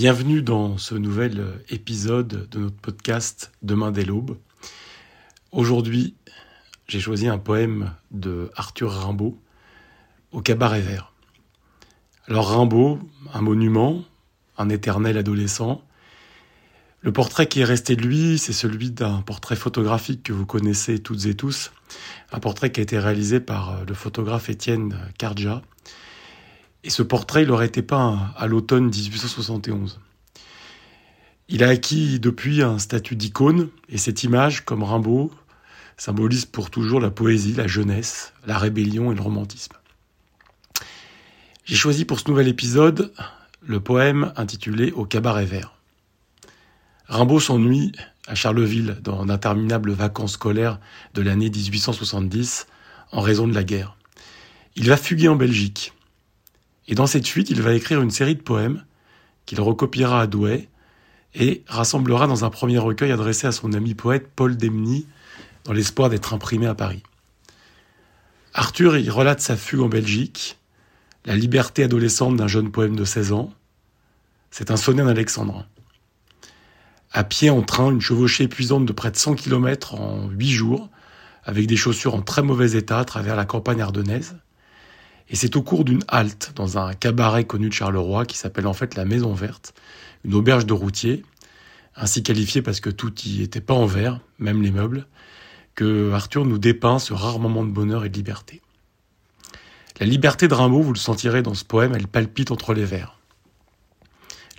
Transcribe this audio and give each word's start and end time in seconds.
Bienvenue 0.00 0.40
dans 0.40 0.78
ce 0.78 0.94
nouvel 0.94 1.44
épisode 1.68 2.48
de 2.48 2.58
notre 2.58 2.76
podcast 2.76 3.52
Demain 3.60 3.90
dès 3.90 4.02
l'aube. 4.02 4.38
Aujourd'hui, 5.52 6.14
j'ai 6.88 7.00
choisi 7.00 7.28
un 7.28 7.36
poème 7.36 7.92
de 8.10 8.50
Arthur 8.56 8.92
Rimbaud 8.92 9.36
au 10.32 10.40
cabaret 10.40 10.80
vert. 10.80 11.12
Alors 12.28 12.48
Rimbaud, 12.48 12.98
un 13.34 13.42
monument, 13.42 14.02
un 14.56 14.70
éternel 14.70 15.18
adolescent. 15.18 15.82
Le 17.02 17.12
portrait 17.12 17.46
qui 17.46 17.60
est 17.60 17.64
resté 17.64 17.94
de 17.94 18.00
lui, 18.00 18.38
c'est 18.38 18.54
celui 18.54 18.90
d'un 18.90 19.20
portrait 19.20 19.54
photographique 19.54 20.22
que 20.22 20.32
vous 20.32 20.46
connaissez 20.46 21.00
toutes 21.00 21.26
et 21.26 21.34
tous, 21.34 21.72
un 22.32 22.40
portrait 22.40 22.72
qui 22.72 22.80
a 22.80 22.84
été 22.84 22.98
réalisé 22.98 23.38
par 23.38 23.84
le 23.84 23.92
photographe 23.92 24.48
Étienne 24.48 24.98
Cardja 25.18 25.60
et 26.84 26.90
ce 26.90 27.02
portrait, 27.02 27.42
il 27.42 27.50
aurait 27.50 27.66
été 27.66 27.82
peint 27.82 28.32
à 28.36 28.46
l'automne 28.46 28.86
1871. 28.86 30.00
Il 31.48 31.64
a 31.64 31.68
acquis 31.68 32.20
depuis 32.20 32.62
un 32.62 32.78
statut 32.78 33.16
d'icône, 33.16 33.68
et 33.88 33.98
cette 33.98 34.22
image, 34.22 34.64
comme 34.64 34.82
Rimbaud, 34.82 35.32
symbolise 35.96 36.46
pour 36.46 36.70
toujours 36.70 37.00
la 37.00 37.10
poésie, 37.10 37.52
la 37.52 37.66
jeunesse, 37.66 38.32
la 38.46 38.56
rébellion 38.56 39.12
et 39.12 39.14
le 39.14 39.20
romantisme. 39.20 39.74
J'ai 41.64 41.76
choisi 41.76 42.04
pour 42.04 42.20
ce 42.20 42.28
nouvel 42.28 42.48
épisode 42.48 43.12
le 43.62 43.80
poème 43.80 44.32
intitulé 44.36 44.92
Au 44.92 45.04
cabaret 45.04 45.44
vert. 45.44 45.74
Rimbaud 47.08 47.40
s'ennuie 47.40 47.92
à 48.26 48.34
Charleville 48.34 48.98
dans 49.02 49.26
d'interminables 49.26 49.92
vacances 49.92 50.32
scolaires 50.34 50.78
de 51.14 51.22
l'année 51.22 51.50
1870 51.50 52.66
en 53.12 53.20
raison 53.20 53.46
de 53.48 53.54
la 53.54 53.64
guerre. 53.64 53.96
Il 54.76 54.88
va 54.88 54.96
fuguer 54.96 55.28
en 55.28 55.36
Belgique. 55.36 55.92
Et 56.90 56.94
dans 56.96 57.06
cette 57.06 57.24
suite, 57.24 57.50
il 57.50 57.62
va 57.62 57.72
écrire 57.72 58.02
une 58.02 58.10
série 58.10 58.34
de 58.34 58.42
poèmes 58.42 58.84
qu'il 59.46 59.60
recopiera 59.60 60.20
à 60.20 60.26
Douai 60.26 60.68
et 61.36 61.62
rassemblera 61.68 62.26
dans 62.26 62.44
un 62.44 62.50
premier 62.50 62.78
recueil 62.78 63.12
adressé 63.12 63.46
à 63.46 63.52
son 63.52 63.72
ami 63.72 63.94
poète 63.94 64.28
Paul 64.34 64.56
Demny 64.56 65.06
dans 65.62 65.72
l'espoir 65.72 66.10
d'être 66.10 66.34
imprimé 66.34 66.66
à 66.66 66.74
Paris. 66.74 67.04
Arthur 68.54 68.98
y 68.98 69.08
relate 69.08 69.40
sa 69.40 69.56
fugue 69.56 69.82
en 69.82 69.88
Belgique, 69.88 70.58
la 71.26 71.36
liberté 71.36 71.84
adolescente 71.84 72.36
d'un 72.36 72.48
jeune 72.48 72.72
poème 72.72 72.96
de 72.96 73.04
16 73.04 73.30
ans. 73.32 73.54
C'est 74.50 74.72
un 74.72 74.76
sonnet 74.76 75.04
d'Alexandrin. 75.04 75.66
À 77.12 77.22
pied 77.22 77.50
en 77.50 77.62
train, 77.62 77.92
une 77.92 78.00
chevauchée 78.00 78.44
épuisante 78.44 78.84
de 78.84 78.92
près 78.92 79.12
de 79.12 79.16
100 79.16 79.36
km 79.36 79.94
en 79.94 80.26
8 80.28 80.50
jours, 80.50 80.88
avec 81.44 81.68
des 81.68 81.76
chaussures 81.76 82.16
en 82.16 82.22
très 82.22 82.42
mauvais 82.42 82.72
état 82.72 82.98
à 82.98 83.04
travers 83.04 83.36
la 83.36 83.44
campagne 83.44 83.80
ardennaise. 83.80 84.34
Et 85.30 85.36
c'est 85.36 85.54
au 85.54 85.62
cours 85.62 85.84
d'une 85.84 86.02
halte 86.08 86.52
dans 86.56 86.76
un 86.76 86.92
cabaret 86.92 87.44
connu 87.44 87.68
de 87.68 87.72
Charleroi 87.72 88.26
qui 88.26 88.36
s'appelle 88.36 88.66
en 88.66 88.72
fait 88.72 88.96
la 88.96 89.04
Maison 89.04 89.32
Verte, 89.32 89.74
une 90.24 90.34
auberge 90.34 90.66
de 90.66 90.72
routier, 90.72 91.24
ainsi 91.94 92.24
qualifiée 92.24 92.62
parce 92.62 92.80
que 92.80 92.90
tout 92.90 93.14
y 93.24 93.42
était 93.42 93.60
pas 93.60 93.74
en 93.74 93.86
verre, 93.86 94.20
même 94.40 94.60
les 94.60 94.72
meubles, 94.72 95.06
que 95.76 96.12
Arthur 96.12 96.44
nous 96.44 96.58
dépeint 96.58 96.98
ce 96.98 97.12
rare 97.12 97.38
moment 97.38 97.64
de 97.64 97.70
bonheur 97.70 98.04
et 98.04 98.08
de 98.08 98.16
liberté. 98.16 98.60
La 100.00 100.06
liberté 100.06 100.48
de 100.48 100.54
Rimbaud, 100.54 100.82
vous 100.82 100.92
le 100.92 100.98
sentirez 100.98 101.42
dans 101.42 101.54
ce 101.54 101.64
poème, 101.64 101.94
elle 101.94 102.08
palpite 102.08 102.50
entre 102.50 102.74
les 102.74 102.84
vers. 102.84 103.18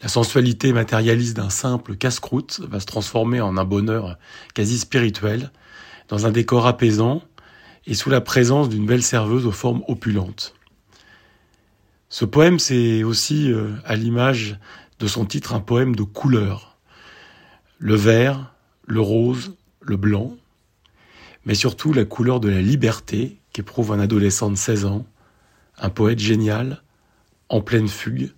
La 0.01 0.07
sensualité 0.07 0.71
matérialiste 0.71 1.35
d'un 1.35 1.49
simple 1.49 1.95
casse-croûte 1.95 2.61
va 2.61 2.79
se 2.79 2.85
transformer 2.85 3.41
en 3.41 3.57
un 3.57 3.65
bonheur 3.65 4.17
quasi 4.53 4.79
spirituel, 4.79 5.51
dans 6.07 6.25
un 6.25 6.31
décor 6.31 6.65
apaisant 6.65 7.21
et 7.87 7.93
sous 7.93 8.09
la 8.09 8.21
présence 8.21 8.69
d'une 8.69 8.85
belle 8.85 9.03
serveuse 9.03 9.45
aux 9.45 9.51
formes 9.51 9.83
opulentes. 9.87 10.53
Ce 12.11 12.25
poème, 12.25 12.59
c'est 12.59 13.03
aussi, 13.05 13.53
euh, 13.53 13.71
à 13.85 13.95
l'image 13.95 14.59
de 14.99 15.07
son 15.07 15.25
titre, 15.25 15.53
un 15.53 15.61
poème 15.61 15.95
de 15.95 16.03
couleurs. 16.03 16.77
Le 17.79 17.95
vert, 17.95 18.53
le 18.85 18.99
rose, 18.99 19.55
le 19.79 19.95
blanc, 19.95 20.35
mais 21.45 21.55
surtout 21.55 21.93
la 21.93 22.03
couleur 22.03 22.41
de 22.41 22.49
la 22.49 22.61
liberté 22.61 23.39
qu'éprouve 23.53 23.93
un 23.93 23.99
adolescent 24.01 24.51
de 24.51 24.57
16 24.57 24.83
ans, 24.83 25.05
un 25.77 25.89
poète 25.89 26.19
génial, 26.19 26.83
en 27.47 27.61
pleine 27.61 27.87
fugue, 27.87 28.33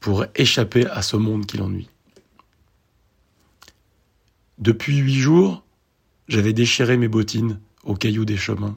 pour 0.00 0.24
échapper 0.34 0.84
à 0.86 1.00
ce 1.00 1.16
monde 1.16 1.46
qui 1.46 1.56
l'ennuie. 1.56 1.88
Depuis 4.58 4.96
huit 4.96 5.20
jours, 5.20 5.62
j'avais 6.26 6.52
déchiré 6.52 6.96
mes 6.96 7.06
bottines 7.06 7.60
aux 7.84 7.94
cailloux 7.94 8.24
des 8.24 8.36
chemins. 8.36 8.76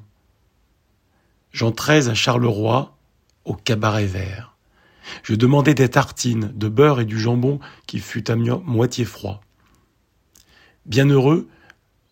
J'entrais 1.51 2.07
à 2.07 2.13
Charleroi, 2.13 2.95
au 3.45 3.53
cabaret 3.53 4.05
vert. 4.05 4.55
Je 5.23 5.35
demandais 5.35 5.73
des 5.73 5.89
tartines, 5.89 6.51
de 6.53 6.69
beurre 6.69 6.99
et 6.99 7.05
du 7.05 7.19
jambon 7.19 7.59
qui 7.87 7.99
fut 7.99 8.29
à 8.29 8.35
moitié 8.35 9.05
froid. 9.05 9.41
Bienheureux, 10.85 11.47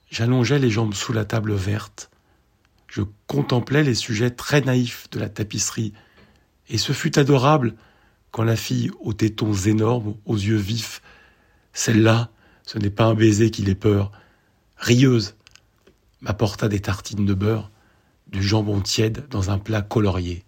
j'allongeais 0.09 0.59
les 0.59 0.69
jambes 0.69 0.93
sous 0.93 1.13
la 1.13 1.25
table 1.25 1.53
verte. 1.53 2.09
Je 2.87 3.01
contemplais 3.27 3.83
les 3.83 3.93
sujets 3.93 4.31
très 4.31 4.61
naïfs 4.61 5.09
de 5.11 5.19
la 5.19 5.29
tapisserie, 5.29 5.93
et 6.67 6.77
ce 6.77 6.93
fut 6.93 7.17
adorable 7.17 7.75
quand 8.31 8.43
la 8.43 8.55
fille 8.55 8.91
aux 8.99 9.13
tétons 9.13 9.53
énormes, 9.53 10.15
aux 10.25 10.37
yeux 10.37 10.57
vifs, 10.57 11.01
celle-là, 11.73 12.29
ce 12.63 12.77
n'est 12.77 12.89
pas 12.89 13.05
un 13.05 13.15
baiser 13.15 13.49
qui 13.49 13.63
l'ait 13.63 13.75
peur, 13.75 14.11
rieuse, 14.77 15.35
m'apporta 16.21 16.67
des 16.67 16.79
tartines 16.79 17.25
de 17.25 17.33
beurre, 17.33 17.71
du 18.27 18.43
jambon 18.43 18.81
tiède 18.81 19.27
dans 19.29 19.49
un 19.49 19.57
plat 19.57 19.81
colorié 19.81 20.43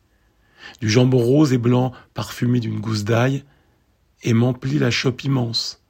du 0.80 0.90
jambon 0.90 1.20
rose 1.20 1.54
et 1.54 1.58
blanc 1.58 1.92
parfumé 2.14 2.60
d'une 2.60 2.80
gousse 2.80 3.04
d'ail, 3.04 3.44
et 4.24 4.34
m'emplit 4.34 4.80
la 4.80 4.92
chope 4.92 5.24
immense, 5.24 5.82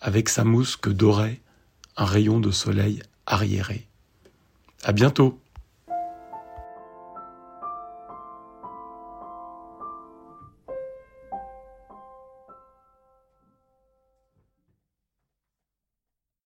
avec 0.00 0.28
sa 0.28 0.44
mousse 0.44 0.76
que 0.76 0.90
dorait 0.90 1.40
un 1.96 2.04
rayon 2.04 2.40
de 2.40 2.50
soleil 2.50 3.02
arriéré. 3.26 3.86
À 4.84 4.92
bientôt! 4.92 5.40